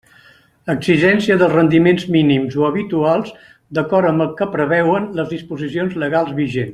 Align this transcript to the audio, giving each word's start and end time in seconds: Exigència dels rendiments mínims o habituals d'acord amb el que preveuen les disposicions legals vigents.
Exigència 0.73 1.35
dels 1.41 1.53
rendiments 1.57 2.07
mínims 2.15 2.57
o 2.63 2.67
habituals 2.71 3.31
d'acord 3.79 4.13
amb 4.13 4.27
el 4.27 4.33
que 4.41 4.49
preveuen 4.59 5.07
les 5.21 5.33
disposicions 5.39 5.99
legals 6.07 6.39
vigents. 6.45 6.69